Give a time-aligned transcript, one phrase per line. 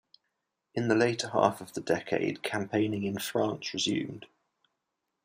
[0.73, 4.25] In the later half of the decade campaigning in France resumed.